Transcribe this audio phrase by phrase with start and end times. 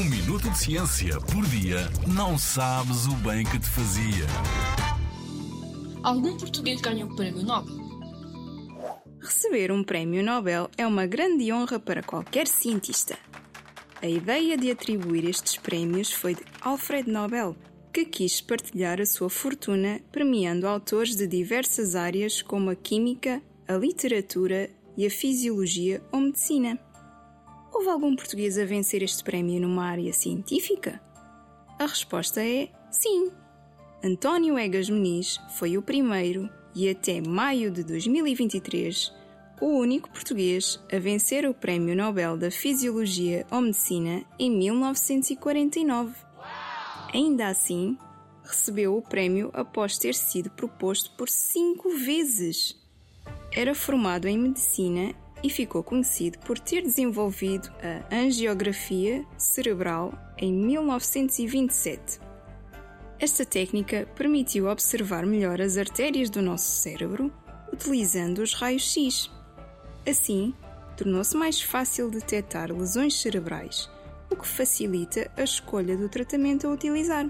[0.00, 4.24] Um minuto de ciência por dia não sabes o bem que te fazia.
[6.02, 7.76] Algum português ganhou o prémio Nobel?
[9.20, 13.18] Receber um prémio Nobel é uma grande honra para qualquer cientista.
[14.00, 17.54] A ideia de atribuir estes prémios foi de Alfred Nobel,
[17.92, 23.74] que quis partilhar a sua fortuna premiando autores de diversas áreas como a química, a
[23.74, 26.80] literatura e a fisiologia ou medicina.
[27.72, 31.00] Houve algum português a vencer este prémio numa área científica?
[31.78, 33.30] A resposta é sim.
[34.02, 39.12] António Egas Muniz foi o primeiro e até maio de 2023
[39.60, 46.14] o único português a vencer o Prémio Nobel da Fisiologia ou Medicina em 1949.
[47.12, 47.98] Ainda assim,
[48.42, 52.74] recebeu o prémio após ter sido proposto por cinco vezes.
[53.52, 62.20] Era formado em medicina e ficou conhecido por ter desenvolvido a angiografia cerebral em 1927.
[63.18, 67.32] Esta técnica permitiu observar melhor as artérias do nosso cérebro
[67.72, 69.30] utilizando os raios-x.
[70.08, 70.54] Assim,
[70.96, 73.88] tornou-se mais fácil detectar lesões cerebrais
[74.30, 77.26] o que facilita a escolha do tratamento a utilizar.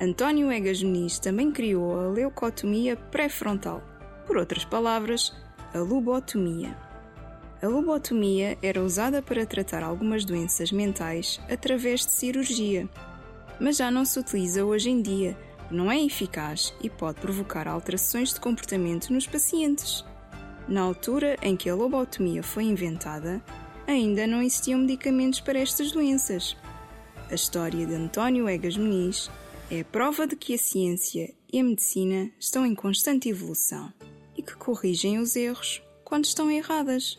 [0.00, 3.82] António Egas Muniz também criou a leucotomia pré-frontal,
[4.26, 5.32] por outras palavras,
[5.72, 6.76] a lobotomia.
[7.62, 12.88] A lobotomia era usada para tratar algumas doenças mentais através de cirurgia,
[13.60, 15.36] mas já não se utiliza hoje em dia,
[15.70, 20.02] não é eficaz e pode provocar alterações de comportamento nos pacientes.
[20.66, 23.42] Na altura em que a lobotomia foi inventada,
[23.86, 26.56] ainda não existiam medicamentos para estas doenças.
[27.30, 29.30] A história de António Egas Muniz
[29.70, 33.92] é a prova de que a ciência e a medicina estão em constante evolução
[34.34, 37.18] e que corrigem os erros quando estão erradas.